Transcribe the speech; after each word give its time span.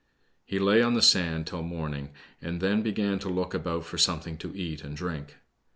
He 0.43 0.57
lay 0.57 0.81
on 0.81 0.95
the 0.95 1.01
sand 1.03 1.45
till 1.45 1.61
morning, 1.61 2.09
and 2.41 2.59
then 2.59 2.81
began 2.81 3.19
to 3.19 3.29
look 3.29 3.53
about 3.53 3.85
for 3.85 3.99
something 3.99 4.35
to 4.39 4.51
eat 4.57 4.83
and 4.83 4.97
drink. 4.97 5.35